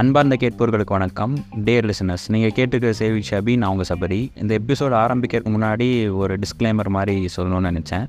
அன்பார்ந்த 0.00 0.36
கேட்பவர்களுக்கு 0.42 0.94
வணக்கம். 0.96 1.34
Dare 1.66 1.86
listeners 1.88 2.24
நீங்கள் 2.34 2.54
கேட்டுக்கிற 2.56 2.90
சேவி 3.00 3.20
ஷபி 3.28 3.52
நான் 3.60 3.72
உங்கள் 3.74 3.88
சபரி. 3.90 4.18
இந்த 4.42 4.52
எபிசோட் 4.60 4.94
ஆரம்பிக்கிறதுக்கு 5.02 5.52
முன்னாடி 5.56 5.86
ஒரு 6.20 6.36
டிஸ்க்ளைமர் 6.42 6.90
மாதிரி 6.96 7.14
சொல்லணும்னு 7.34 7.70
நினச்சேன். 7.70 8.06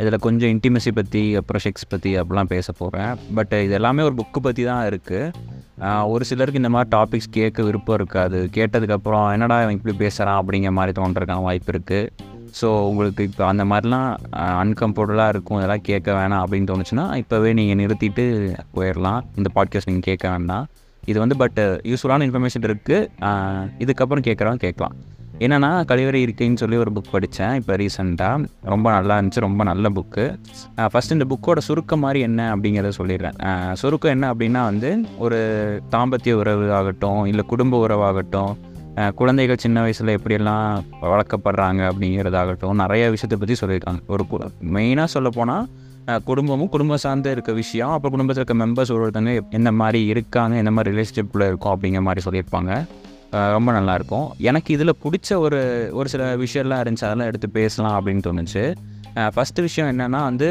இதில் 0.00 0.16
கொஞ்சம் 0.26 0.50
இன்டிமசி 0.54 0.90
பற்றி 0.98 1.22
அப்புறம் 1.40 1.62
செக்ஸ் 1.64 1.88
பற்றி 1.94 2.10
அப்படிலாம் 2.20 2.50
பேச 2.52 2.66
போகிறேன் 2.80 3.14
பட் 3.38 3.54
இது 3.64 3.74
எல்லாமே 3.78 4.04
ஒரு 4.08 4.14
புக்கு 4.20 4.42
பற்றி 4.44 4.64
தான் 4.70 4.84
இருக்குது 4.90 6.04
ஒரு 6.12 6.26
சிலருக்கு 6.30 6.62
இந்த 6.62 6.72
மாதிரி 6.76 6.90
டாபிக்ஸ் 6.96 7.30
கேட்க 7.38 7.64
விருப்பம் 7.68 7.98
இருக்காது. 8.00 8.40
கேட்டதுக்கப்புறம் 8.58 9.26
என்னடா 9.36 9.56
இவன் 9.64 9.76
இப்படி 9.78 9.96
பேசுகிறான் 10.04 10.38
அப்படிங்கிற 10.42 10.74
மாதிரி 10.78 10.94
தோன்றிருக்கான் 11.00 11.44
வாய்ப்பு 11.48 11.74
இருக்குது 11.76 12.30
ஸோ 12.60 12.70
உங்களுக்கு 12.92 13.28
இப்போ 13.30 13.44
அந்த 13.50 13.66
மாதிரிலாம் 13.72 14.08
அன்கம்ஃபர்டபுளாக 14.62 15.32
இருக்கும். 15.36 15.58
இதெல்லாம் 15.60 15.84
கேட்க 15.90 16.08
வேணாம் 16.20 16.44
அப்படின்னு 16.44 16.70
தோணுச்சுன்னா 16.72 17.08
இப்போவே 17.24 17.52
நீங்கள் 17.60 17.80
நிறுத்திட்டு 17.82 18.26
போயிடலாம். 18.78 19.20
இந்த 19.40 19.50
பாட்காஸ்ட் 19.58 19.92
நீங்கள் 19.92 20.08
கேட்க 20.10 20.26
வேண்டாம். 20.36 20.66
இது 21.10 21.18
வந்து 21.24 21.36
பட் 21.42 21.60
யூஸ்ஃபுல்லான 21.90 22.26
இன்ஃபர்மேஷன் 22.28 22.66
இருக்குது 22.68 23.08
இதுக்கப்புறம் 23.84 24.26
கேட்குறவங்க 24.28 24.62
கேட்கலாம். 24.66 24.96
என்னென்னா 25.44 25.70
கழிவறை 25.90 26.18
இருக்கைன்னு 26.24 26.60
சொல்லி 26.62 26.76
ஒரு 26.82 26.90
புக் 26.96 27.10
படித்தேன் 27.14 27.54
இப்போ 27.60 27.72
ரீசெண்டாக 27.80 28.44
ரொம்ப 28.72 28.86
நல்லா 28.96 29.14
இருந்துச்சு. 29.18 29.40
ரொம்ப 29.46 29.62
நல்ல 29.70 29.88
புக்கு 29.96 30.24
ஃபஸ்ட் 30.92 31.14
இந்த 31.16 31.26
புக்கோட 31.32 31.60
சுருக்கம் 31.68 32.02
மாதிரி 32.04 32.20
என்ன 32.28 32.40
அப்படிங்கிறத 32.54 32.92
சொல்லிடுறேன். 32.98 33.38
சுருக்கம் 33.80 34.14
என்ன 34.16 34.28
அப்படின்னா 34.34 34.62
வந்து 34.70 34.90
ஒரு 35.26 35.40
தாம்பத்திய 35.94 36.34
உறவு 36.42 36.68
ஆகட்டும் 36.78 37.22
இல்லை 37.32 37.44
குடும்ப 37.52 37.80
உறவாகட்டும் 37.86 38.52
குழந்தைகள் 39.20 39.62
சின்ன 39.62 39.80
வயசில் 39.84 40.14
எப்படியெல்லாம் 40.16 40.66
வளர்க்கப்படுறாங்க 41.12 41.80
அப்படிங்கிறதாகட்டும் 41.90 42.80
நிறைய 42.82 43.04
விஷயத்தை 43.14 43.38
பற்றி 43.38 43.56
சொல்லியிருக்காங்க. 43.62 44.00
ஒரு 44.14 44.24
மெயினாக 44.76 45.08
சொல்லப்போனால் 45.16 45.66
குடும்பமும் 46.24 46.70
குடும்பம் 46.74 47.02
சார்ந்து 47.04 47.30
இருக்க 47.34 47.52
விஷயம். 47.52 47.92
அப்புறம் 47.94 48.14
குடும்பத்தில் 48.14 48.44
இருக்க 48.44 48.56
மெம்பர்ஸ் 48.64 48.94
ஒருத்தங்க 48.96 49.32
என்ன 49.58 49.72
மாதிரி 49.80 50.00
இருக்காங்க 50.12 50.56
என்ன 50.62 50.70
மாதிரி 50.70 50.90
ரிலேஷன்ஷிப்பில் 50.94 51.46
இருக்கும் 51.50 51.74
அப்படிங்கிற 51.74 52.02
மாதிரி 52.08 52.22
சொல்லியிருப்பாங்க. 52.26 52.72
ரொம்ப 53.54 53.68
நல்லாயிருக்கும். 53.76 54.26
எனக்கு 54.48 54.70
இதில் 54.74 54.98
பிடிச்ச 55.04 55.36
ஒரு 55.44 55.60
ஒரு 55.92 56.08
சில 56.08 56.24
விஷயம்லாம் 56.42 56.82
இருந்துச்சு. 56.84 57.06
அதெல்லாம் 57.08 57.30
எடுத்து 57.30 57.48
பேசலாம் 57.50 57.96
அப்படின்னு 58.00 58.24
தோணுச்சு. 58.26 58.64
ஃபஸ்ட்டு 59.34 59.64
விஷயம் 59.68 59.90
என்னென்னா 59.90 60.20
வந்து 60.28 60.48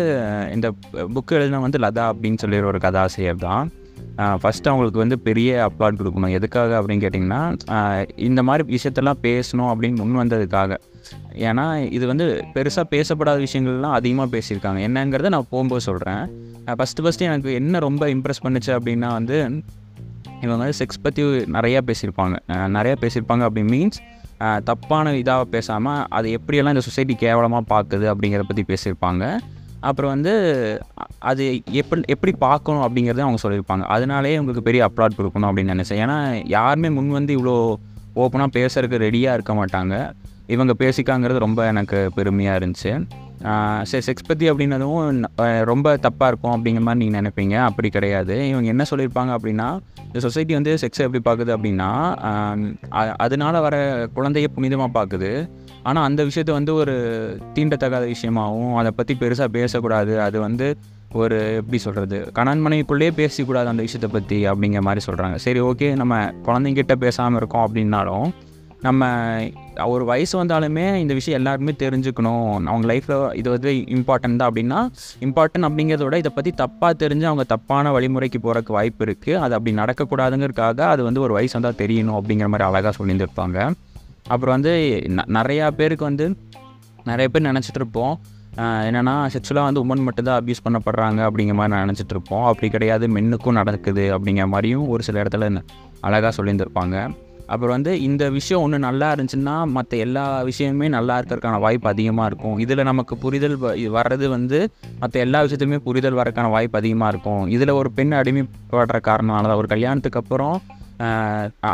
இந்த 0.56 0.68
புக்கு 1.16 1.38
எழுதினா 1.38 1.62
வந்து 1.68 1.82
லதா 1.86 2.04
அப்படின்னு 2.12 2.42
சொல்லி 2.44 2.60
ஒரு 2.72 2.80
கதாசிரியர் 2.86 3.44
தான். 3.48 3.72
ஃபஸ்ட்டு 4.42 4.70
அவங்களுக்கு 4.72 5.04
வந்து 5.04 5.18
பெரிய 5.28 5.52
அப்ளாட் 5.68 6.00
கொடுக்கணும். 6.00 6.36
எதுக்காக 6.38 6.82
அப்படின்னு 6.82 7.04
கேட்டிங்கன்னா 7.06 7.42
இந்த 8.30 8.44
மாதிரி 8.50 8.64
விஷயத்தெல்லாம் 8.76 9.24
பேசணும் 9.28 9.70
அப்படின்னு 9.72 10.00
முன் 10.02 10.22
வந்ததுக்காக. 10.24 10.78
ஏன்னா 11.48 11.66
இது 11.98 12.06
வந்து 12.12 12.26
பெருசாக 12.56 12.86
பேசப்படாத 12.96 13.38
விஷயங்கள்லாம் 13.46 13.96
அதிகமாக 14.00 14.30
பேசியிருக்காங்க. 14.36 14.80
என்னங்கிறத 14.88 15.32
நான் 15.36 15.50
போகும்போது 15.54 15.84
சொல்கிறேன் 15.90 16.24
ஃபஸ்ட்டு 16.80 17.04
ஃபஸ்ட்டு 17.06 17.28
எனக்கு 17.30 17.54
என்ன 17.62 17.80
ரொம்ப 17.88 18.04
இம்ப்ரெஸ் 18.16 18.44
பண்ணுச்சு 18.46 18.72
அப்படின்னா 18.78 19.10
வந்து 19.20 19.38
இவங்க 20.44 20.60
வந்து 20.64 20.78
செக்ஸ் 20.82 21.04
பற்றி 21.06 21.24
நிறையா 21.58 21.80
பேசியிருப்பாங்க. 21.90 22.36
நிறையா 22.78 22.96
பேசியிருப்பாங்க 23.04 23.44
அப்படி 23.48 23.64
மீன்ஸ் 23.74 24.00
தப்பான 24.70 25.12
இதாக 25.20 25.44
பேசாமல் 25.56 26.02
அது 26.18 26.30
எப்படியெல்லாம் 26.38 26.76
இந்த 26.76 26.86
சொசைட்டி 26.88 27.16
கேவலமாக 27.26 27.64
பார்க்குது 27.74 28.06
அப்படிங்கிறத 28.12 28.48
பற்றி 28.50 28.64
பேசியிருப்பாங்க. 28.72 29.24
அப்புறம் 29.90 30.12
வந்து 30.16 30.34
அது 31.30 31.44
எப்படி 31.82 32.02
எப்படி 32.14 32.32
பார்க்கணும் 32.44 32.84
அப்படிங்கிறத 32.86 33.24
அவங்க 33.26 33.40
சொல்லியிருப்பாங்க. 33.44 33.86
அதனாலே 33.96 34.36
உங்களுக்கு 34.42 34.68
பெரிய 34.68 34.82
அப்ளாட் 34.88 35.18
கொடுக்கணும் 35.20 35.50
அப்படின்னு 35.50 35.74
நினச்சேன். 35.76 36.02
ஏன்னா 36.04 36.18
யாருமே 36.58 36.90
முன் 36.98 37.18
வந்து 37.20 37.34
இவ்வளோ 37.38 37.56
ஓப்பனாக 38.24 38.50
பேசுறதுக்கு 38.58 39.04
ரெடியாக 39.06 39.38
இருக்க 39.38 39.54
மாட்டாங்க. 39.60 39.96
இவங்க 40.54 40.74
பேசிக்காங்கிறது 40.82 41.46
ரொம்ப 41.46 41.62
எனக்கு 41.72 42.00
பெருமையாக 42.18 42.60
இருந்துச்சு. 42.60 42.92
சரி 43.90 44.04
செக்ஸ் 44.08 44.28
பற்றி 44.28 44.46
அப்படின்னதும் 44.52 45.18
ரொம்ப 45.72 45.88
தப்பாக 46.06 46.30
இருக்கும் 46.32 46.54
அப்படிங்கிற 46.56 46.84
மாதிரி 46.88 47.02
நீங்கள் 47.02 47.20
நினைப்பீங்க. 47.20 47.56
அப்படி 47.70 47.90
கிடையாது. 47.96 48.36
இவங்க 48.52 48.68
என்ன 48.74 48.84
சொல்லியிருப்பாங்க 48.92 49.32
அப்படின்னா 49.38 49.68
இந்த 50.08 50.22
சொசைட்டி 50.26 50.54
வந்து 50.60 50.72
செக்ஸை 50.84 51.04
எப்படி 51.08 51.22
பார்க்குது 51.28 51.52
அப்படின்னா 51.56 51.90
அதனால் 53.02 53.20
அதனால 53.26 53.62
வர 53.66 53.76
குழந்தைய 54.18 54.50
புனிதமாக 54.56 54.92
பார்க்குது 54.98 55.32
ஆனால் 55.90 56.06
அந்த 56.08 56.22
விஷயத்த 56.30 56.52
வந்து 56.60 56.74
ஒரு 56.82 56.96
தீண்டத்தகாத 57.56 58.06
விஷயமாகவும் 58.14 58.76
அதை 58.82 58.92
பற்றி 59.00 59.16
பெருசாக 59.24 59.50
பேசக்கூடாது. 59.58 60.14
அது 60.28 60.38
வந்து 60.48 60.68
ஒரு 61.22 61.38
எப்படி 61.60 61.80
சொல்கிறது 61.86 62.20
கணவன் 62.38 62.64
மனைவிக்குள்ளேயே 62.66 63.12
பேசிக்கூடாது 63.20 63.68
அந்த 63.72 63.82
விஷயத்தை 63.88 64.10
பற்றி 64.16 64.38
அப்படிங்கிற 64.52 64.82
மாதிரி 64.88 65.02
சொல்கிறாங்க 65.08 65.36
சரி 65.46 65.60
ஓகே 65.70 65.90
நம்ம 66.02 66.14
குழந்தைங்கிட்ட 66.48 66.96
பேசாமல் 67.04 67.40
இருக்கோம் 67.42 67.66
அப்படின்னாலும் 67.66 68.28
நம்ம 68.84 69.08
ஒரு 69.86 70.06
வயசு 70.06 70.44
வந்தாலுமே 70.44 70.96
இந்த 70.96 71.14
விஷயம் 71.14 71.40
எல்லாருமே 71.44 71.72
தெரிஞ்சுக்கணும். 71.72 72.64
அவங்க 72.64 72.94
லைஃப்பில் 72.94 73.36
இது 73.36 73.50
வந்து 73.50 73.72
இம்பார்ட்டன்ட் 73.72 74.36
தான் 74.36 74.54
அப்படின்னா 74.54 74.92
இம்பார்ட்டன்ட் 75.20 75.72
அப்படிங்கிறத 75.72 76.04
விட 76.04 76.18
இதை 76.18 76.32
பற்றி 76.36 76.54
தப்பாக 76.58 77.08
தெரிஞ்சு 77.08 77.24
அவங்க 77.24 77.44
தப்பான 77.44 78.00
வழிமுறைக்கு 78.00 78.36
போகிறக்கு 78.44 78.72
வாய்ப்பு 78.72 79.06
இருக்குது 79.06 79.36
அது 79.36 79.54
அப்படி 79.56 79.76
நடக்கக்கூடாதுங்கிறதுக்காக 79.76 80.82
அது 80.82 81.04
வந்து 81.04 81.22
ஒரு 81.22 81.34
வயசு 81.34 81.60
வந்தால் 81.62 81.88
தெரியணும் 81.88 82.20
அப்படிங்கிற 82.22 82.48
மாதிரி 82.48 82.64
அழகாக 82.64 82.92
சொல்லியிருந்திருப்பாங்க. 82.92 83.74
அப்புறம் 84.28 84.62
வந்து 84.62 85.04
ந- 85.08 85.30
நிறையா 85.34 85.68
பேருக்கு 85.68 86.06
வந்து 86.06 86.38
நிறைய 87.04 87.30
பேர் 87.30 87.42
நினச்சிட்டு 87.42 87.76
இருப்போம் 87.76 88.20
ஆஹ் 88.58 89.30
செக்ஷுவலாக 89.30 89.64
வந்து 89.64 89.86
உமன் 89.86 90.04
மட்டும்தான் 90.04 90.46
அப்யூஸ் 90.46 90.68
பண்ணப்படுறாங்க 90.70 91.30
அப்படிங்கிற 91.30 91.54
மாதிரி 91.54 91.80
நினச்சிட்ருப்போம் 91.80 92.46
அப்படி 92.46 92.70
கிடையாது 92.70 93.08
மென்னுக்கும் 93.08 93.52
நடக்குது 93.52 94.18
அப்படிங்கிற 94.18 94.48
மாதிரியும் 94.48 94.88
ஒரு 94.88 95.04
சில 95.04 95.24
இடத்துல 95.24 95.62
அழகாக 96.00 96.44
சொல்லியிருந்திருப்பாங்க. 96.44 97.14
அப்புறம் 97.48 97.82
வந்து 97.82 98.02
இந்த 98.02 98.30
விஷயம் 98.30 98.64
ஒன்று 98.64 98.80
நல்லா 98.80 99.16
இருந்துச்சுன்னா 99.16 99.68
மற்ற 99.68 99.98
எல்லா 99.98 100.44
விஷயமுமே 100.44 100.88
நல்லா 100.90 101.20
இருக்கிறதுக்கான 101.20 101.60
வாய்ப்பு 101.60 101.90
அதிகமாக 101.90 102.28
இருக்கும். 102.28 102.58
இதில் 102.58 102.84
நமக்கு 102.84 103.18
புரிதல் 103.18 103.58
வ- 103.60 103.78
வர்றது 103.98 104.28
வந்து 104.28 104.70
மற்ற 105.00 105.20
எல்லா 105.20 105.44
விஷயத்துலையுமே 105.44 105.78
புரிதல் 105.78 106.16
வரக்கான 106.16 106.50
வாய்ப்பு 106.50 106.78
அதிகமாக 106.78 107.18
இருக்கும். 107.18 107.48
இதில் 107.48 107.70
ஒரு 107.70 107.92
பெண் 107.92 108.14
அடிமைப்படுற 108.14 109.00
காரணனால 109.02 109.44
தான் 109.44 109.56
ஒரு 109.56 109.68
கல்யாணத்துக்கு 109.68 110.20
அப்புறம் 110.20 110.62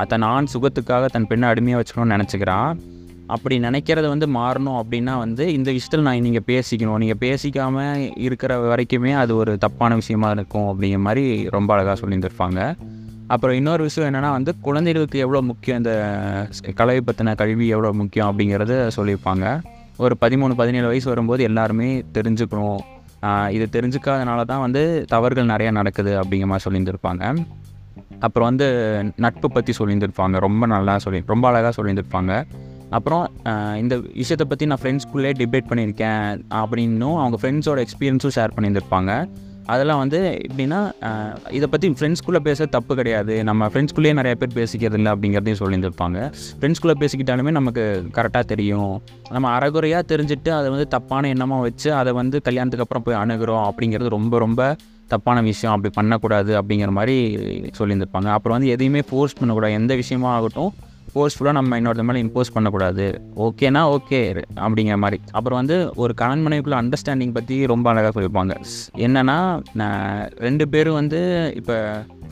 தன் 0.08 0.22
ஆண் 0.22 0.46
சுகத்துக்காக 0.54 1.06
தன் 1.06 1.28
பெண்ணை 1.28 1.50
அடிமையாக 1.50 1.84
வச்சுக்கணும்னு 1.84 2.16
நினச்சிக்கிறான் 2.16 2.80
அப்படி 3.28 3.60
நினைக்கிறத 3.60 4.08
வந்து 4.08 4.28
மாறணும் 4.28 4.78
அப்படின்னா 4.82 5.18
வந்து 5.18 5.54
இந்த 5.54 5.72
விஷயத்தில் 5.72 6.02
நான் 6.02 6.20
நீங்கள் 6.20 6.48
பேசிக்கணும். 6.48 6.98
நீங்கள் 6.98 7.22
பேசிக்காமல் 7.22 8.12
இருக்கிற 8.18 8.76
வரைக்குமே 8.76 9.16
அது 9.16 9.36
ஒரு 9.36 9.58
தப்பான 9.58 9.96
விஷயமா 9.96 10.30
இருக்கும் 10.30 10.68
அப்படிங்கிற 10.68 10.98
மாதிரி 10.98 11.48
ரொம்ப 11.50 11.74
அழகாக 11.74 11.96
சொல்லியிருந்திருப்பாங்க. 12.00 12.60
அப்புறம் 13.34 13.56
இன்னொரு 13.60 13.82
விஷயம் 13.88 14.08
என்னென்னா 14.10 14.30
வந்து 14.38 14.52
குழந்தைகளுக்கு 14.68 15.18
எவ்வளோ 15.26 15.42
முக்கியம் 15.50 15.80
இந்த 15.82 15.94
கலை 16.80 16.96
பற்றின 17.08 17.34
கல்வி 17.42 17.66
எவ்வளோ 17.76 17.92
முக்கியம் 18.00 18.30
அப்படிங்கிறத 18.30 18.76
சொல்லியிருப்பாங்க. 18.98 19.46
ஒரு 20.04 20.14
பதிமூணு 20.24 20.54
பதினேழு 20.62 20.88
வயசு 20.92 21.08
வரும்போது 21.12 21.42
எல்லாருமே 21.50 21.90
தெரிஞ்சுக்கணும். 22.16 22.82
இது 23.56 23.66
தெரிஞ்சுக்காதனால 23.76 24.46
தான் 24.52 24.64
வந்து 24.66 24.82
தவறுகள் 25.14 25.52
நிறையா 25.54 25.72
நடக்குது 25.80 26.12
அப்படிங்கிற 26.22 26.50
மாதிரி 26.52 26.66
சொல்லியிருந்திருப்பாங்க. 26.68 27.24
அப்புறம் 28.26 28.48
வந்து 28.50 28.68
நட்பு 29.26 29.48
பற்றி 29.58 29.74
சொல்லியிருந்திருப்பாங்க. 29.80 30.38
ரொம்ப 30.46 30.64
நல்லா 30.76 30.96
சொல்லி 31.06 31.20
ரொம்ப 31.34 31.46
அழகாக 31.50 31.74
சொல்லியிருந்திருப்பாங்க. 31.78 32.34
அப்புறம் 32.98 33.24
இந்த 33.82 33.96
விஷயத்தை 34.22 34.46
பற்றி 34.52 34.68
நான் 34.70 34.82
ஃப்ரெண்ட்ஸ்குள்ளே 34.84 35.32
டிபேட் 35.42 35.70
பண்ணியிருக்கேன் 35.72 36.24
அப்படின்னும் 36.62 37.18
அவங்க 37.24 37.38
ஃப்ரெண்ட்ஸோட 37.42 37.80
எக்ஸ்பீரியன்ஸும் 37.86 38.36
ஷேர் 38.38 38.56
பண்ணியிருந்திருப்பாங்க. 38.56 39.12
அதெல்லாம் 39.74 40.02
வந்து 40.04 40.20
எப்படின்னா 40.48 40.80
இதை 41.58 41.68
பற்றி 41.74 41.88
ஃப்ரெண்ட்ஸ்குள்ளே 42.00 42.42
பேச 42.48 42.66
தப்பு 42.76 42.94
கிடையாது. 43.00 43.34
நம்ம 43.50 43.68
ஃப்ரெண்ட்ஸ்குள்ளேயே 43.72 44.14
நிறைய 44.20 44.36
பேர் 44.42 44.58
பேசிக்கிறது 44.60 45.00
இல்லை 45.00 45.12
அப்படிங்கிறதையும் 45.16 45.60
சொல்லியிருந்திருப்பாங்க. 45.62 46.20
ஃப்ரெண்ட்ஸ்குள்ளே 46.60 46.96
பேசிக்கிட்டாலுமே 47.04 47.54
நமக்கு 47.60 47.84
கரெக்டாக 48.18 48.46
தெரியும். 48.54 48.94
நம்ம 49.36 49.50
அறகுறையாக 49.58 50.10
தெரிஞ்சுட்டு 50.14 50.52
அதை 50.60 50.68
வந்து 50.76 50.88
தப்பான 50.96 51.32
எண்ணமாக 51.34 51.66
வச்சு 51.68 51.90
அதை 52.02 52.14
வந்து 52.22 52.40
கல்யாணத்துக்கு 52.48 52.88
அப்புறம் 52.88 53.06
போய் 53.08 53.22
அணுகிறோம் 53.24 53.66
அப்படிங்கிறது 53.70 54.16
ரொம்ப 54.18 54.38
ரொம்ப 54.46 54.76
தப்பான 55.14 55.38
விஷயம். 55.52 55.74
அப்படி 55.76 55.92
பண்ணக்கூடாது 56.00 56.52
அப்படிங்கிற 56.62 56.92
மாதிரி 56.98 57.18
சொல்லியிருந்திருப்பாங்க. 57.78 58.30
அப்புறம் 58.38 58.58
வந்து 58.58 58.74
எதையுமே 58.76 59.02
ஃபோர்ஸ் 59.10 59.38
பண்ணக்கூடாது. 59.40 59.78
எந்த 59.82 59.94
விஷயமா 60.02 60.32
ஆகட்டும் 60.38 60.72
ஃபோர்ஸ்ஃபுல்லாக 61.14 61.58
நம்ம 61.60 61.80
இன்னொருத்த 61.80 62.06
மேலே 62.10 62.24
இம்போஸ் 62.26 62.54
பண்ணக்கூடாது. 62.56 63.06
ஓகேனா 63.46 63.82
ஓகே 63.96 64.20
அப்படிங்கிற 64.66 64.98
மாதிரி. 65.06 65.20
அப்புறம் 65.38 65.60
வந்து 65.62 65.78
ஒரு 66.04 66.14
கணவன் 66.22 66.46
மனைவிக்குள்ள 66.48 66.80
அண்டர்ஸ்டாண்டிங் 66.84 67.36
பற்றி 67.40 67.58
ரொம்ப 67.74 67.88
அழகாக 67.94 68.14
சொல்லியிருப்பாங்க. 68.18 68.56
என்னென்னா 69.08 69.40
ரெண்டு 70.48 70.68
பேரும் 70.76 71.00
வந்து 71.02 71.22
இப்போ 71.62 71.78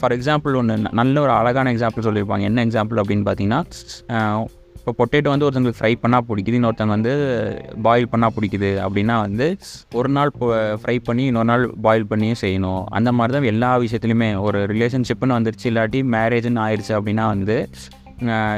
ஃபார் 0.02 0.16
எக்ஸாம்பிள் 0.18 0.60
ஒன்று 0.62 0.76
நல்ல 1.02 1.16
ஒரு 1.26 1.34
அழகான 1.40 1.74
எக்ஸாம்பிள் 1.76 2.08
சொல்லியிருப்பாங்க. 2.10 2.46
என்ன 2.52 2.66
எக்ஸாம்பிள் 2.68 3.02
அப்படின்னு 3.04 3.28
பார்த்தீங்கன்னா 3.30 3.62
இப்போ 4.80 4.92
பொட்டேட்டோ 5.00 5.32
வந்து 5.32 5.46
ஒருத்தங்களுக்கு 5.46 5.80
ஃப்ரை 5.80 5.92
பண்ணால் 6.02 6.26
பிடிக்குது 6.28 6.58
இன்னொருத்தங்க 6.58 6.94
வந்து 6.96 7.14
பாயில் 7.86 8.06
பண்ணால் 8.12 8.34
பிடிக்குது 8.36 8.70
அப்படின்னா 8.84 9.16
வந்து 9.24 9.48
ஒரு 10.00 10.10
நாள் 10.18 10.30
ஃப்ரை 10.82 10.96
பண்ணி 11.08 11.24
இன்னொரு 11.30 11.50
நாள் 11.50 11.64
பாயில் 11.86 12.08
பண்ணியும் 12.12 12.40
செய்யணும். 12.44 12.84
அந்த 12.98 13.12
மாதிரி 13.18 13.34
தான் 13.38 13.50
எல்லா 13.54 13.72
விஷயத்துலையுமே 13.84 14.30
ஒரு 14.48 14.60
ரிலேஷன்ஷிப்னு 14.74 15.38
வந்துருச்சு. 15.38 15.68
இல்லாட்டி 15.72 16.02
மேரேஜ்னு 16.16 16.64
ஆயிடுச்சு 16.66 16.94
அப்படின்னா 16.98 17.26
வந்து 17.34 17.58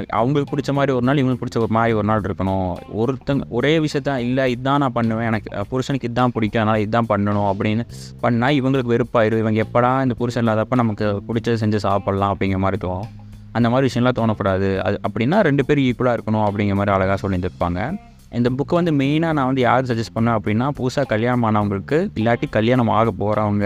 அவங்களுக்கு 0.10 0.56
பிடிச்ச 0.56 0.74
மாதிரி 0.74 0.96
ஒரு 0.96 1.06
நாள் 1.06 1.18
இவங்களுக்கு 1.18 1.44
பிடிச்ச 1.44 1.58
ஒரு 1.58 1.68
மாதிரி 1.70 1.94
ஒரு 1.94 2.08
நாள் 2.08 2.22
இருக்கணும். 2.22 2.74
ஒருத்தங்க 2.98 3.42
ஒரே 3.50 3.80
விஷயத்த 3.80 4.18
இல்லை 4.18 4.52
இதுதான் 4.52 4.80
நான் 4.80 4.92
பண்ணுவேன். 4.92 5.26
எனக்கு 5.26 5.66
புருஷனுக்கு 5.70 6.10
இதுதான் 6.10 6.32
பிடிக்கும். 6.32 6.62
அதனால் 6.62 6.80
இதுதான் 6.80 7.06
பண்ணணும். 7.10 7.54
அப்படின்னு 7.54 7.86
பண்ணால் 8.24 8.60
இவங்களுக்கு 8.62 9.00
வெறுப்பாயிரும். 9.00 9.38
இவங்க 9.38 9.66
எப்படா 9.72 10.02
இந்த 10.02 10.14
புருஷன் 10.14 10.48
இல்லாதப்ப 10.48 10.76
நமக்கு 10.76 11.22
பிடிச்சது 11.28 11.60
செஞ்சு 11.64 11.80
சாப்பிட்லாம் 11.84 12.34
அப்படிங்கிற 12.34 12.58
மாதிரி 12.58 12.88
தோணும். 12.88 13.10
அந்த 13.52 13.70
மாதிரி 13.70 13.90
விஷயம்லாம் 13.90 14.20
தோணக்கூடாது. 14.20 14.80
அது 14.80 15.00
அப்படின்னா 15.10 15.40
ரெண்டு 15.40 15.66
பேரும் 15.66 15.84
ஈக்குவலாக 15.84 16.18
இருக்கணும் 16.18 16.48
அப்படிங்கிற 16.50 16.74
மாதிரி 16.74 16.96
அழகாக 16.96 17.30
சொல்லியிருந்திருப்பாங்க. 17.30 18.08
இந்த 18.38 18.50
புக்கு 18.58 18.74
வந்து 18.78 18.92
மெயினாக 18.92 19.36
நான் 19.38 19.48
வந்து 19.50 19.62
யார் 19.62 19.88
சஜஸ்ட் 19.90 20.14
பண்ணேன் 20.16 20.36
அப்படின்னா 20.40 20.66
புதுசாக 20.80 21.06
கல்யாணம் 21.14 21.46
ஆனவங்களுக்கு 21.48 21.98
இல்லாட்டி 22.20 22.48
கல்யாணம் 22.58 22.92
ஆக 22.98 23.14
போகிறவங்க 23.22 23.66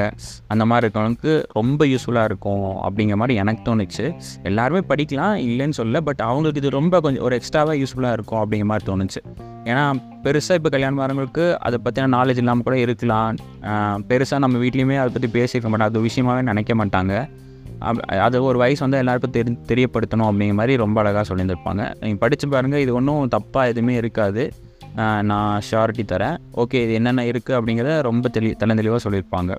அந்த 0.53 0.63
மாதிரி 0.69 0.85
இருக்கவங்களுக்கு 0.85 1.33
ரொம்ப 1.59 1.85
யூஸ்ஃபுல்லாக 1.85 2.29
இருக்கும் 2.31 2.67
அப்படிங்கிற 2.85 3.17
மாதிரி 3.21 3.35
எனக்கு 3.43 3.63
தோணுச்சு. 3.69 4.05
எல்லாருமே 4.43 4.81
படிக்கலாம் 4.91 5.35
இல்லைன்னு 5.47 5.77
சொல்ல 5.79 6.01
பட் 6.09 6.23
அவங்களுக்கு 6.29 6.61
இது 6.63 6.71
ரொம்ப 6.79 7.01
கொஞ்சம் 7.05 7.25
ஒரு 7.29 7.39
எக்ஸ்ட்ராவாக 7.39 7.77
யூஸ்ஃபுல்லாக 7.81 8.17
இருக்கும் 8.17 8.41
அப்படிங்கிற 8.43 8.69
மாதிரி 8.71 8.87
தோணுச்சு. 8.91 9.21
ஏன்னா 9.69 9.83
பெருசாக 10.23 10.59
இப்போ 10.59 10.69
கல்யாணம் 10.75 10.99
ஆகிறவங்களுக்கு 11.03 11.45
அதை 11.67 11.79
பற்றின 11.85 12.09
நாலேஜ் 12.17 12.41
இல்லாமல் 12.43 12.67
கூட 12.69 12.77
இருக்கலாம். 12.85 13.35
பெருசாக 14.11 14.43
நம்ம 14.45 14.57
வீட்லேயுமே 14.65 14.97
அதை 15.03 15.11
பற்றி 15.15 15.29
பேசியிருக்க 15.37 15.69
மாட்டாங்க 15.71 15.93
அது 15.93 16.07
விஷயமாவே 16.09 16.41
நினைக்க 16.51 16.73
மாட்டாங்க. 16.83 17.13
அது 18.25 18.43
ஒரு 18.49 18.57
வயசு 18.63 18.81
வந்து 18.85 18.99
எல்லாருக்கும் 19.01 19.35
தெரி 19.37 19.51
தெரியப்படுத்தணும் 19.71 20.27
அப்படிங்கிற 20.29 20.57
மாதிரி 20.59 20.75
ரொம்ப 20.83 20.97
அழகாக 21.03 21.23
சொல்லியிருந்திருப்பாங்க. 21.29 21.83
நீங்கள் 22.03 22.21
படித்து 22.23 22.47
பாருங்கள் 22.55 22.83
இது 22.85 22.93
ஒன்றும் 22.99 23.31
தப்பாக 23.35 23.71
எதுவுமே 23.73 23.95
இருக்காது. 24.01 24.43
நான் 25.31 25.61
ஷியாரிட்டி 25.67 26.03
தரேன். 26.13 26.35
ஓகே 26.63 26.81
இது 26.85 26.93
என்னென்ன 26.99 27.25
இருக்குது 27.31 27.57
அப்படிங்கிறத 27.59 27.95
ரொம்ப 28.09 28.29
தெளி 28.35 28.51
தெளிவாக 28.81 29.01
சொல்லியிருப்பாங்க. 29.07 29.53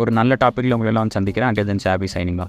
ஒரு 0.00 0.10
நல்ல 0.18 0.36
டாப்பிக்கில் 0.42 0.74
உங்களெல்லாம் 0.76 1.04
வந்து 1.04 1.18
சந்திக்கிறேன். 1.18 1.50
அங்கே 1.50 1.64
தென் 1.70 1.84
ஹாப்பி 1.92 2.08
சைனிங் 2.16 2.40